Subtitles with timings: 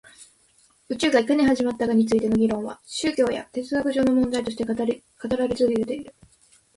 [0.89, 5.03] 宇宙がいかに始まったかについての議論は宗教や哲学上の問題として語られて
[5.55, 6.15] 続けている